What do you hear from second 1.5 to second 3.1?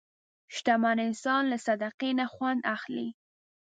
له صدقې نه خوند اخلي.